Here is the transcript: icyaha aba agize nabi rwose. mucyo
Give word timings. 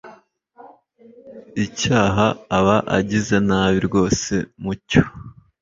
icyaha 1.65 2.27
aba 2.57 2.77
agize 2.97 3.35
nabi 3.47 3.79
rwose. 3.87 4.33
mucyo 4.63 5.03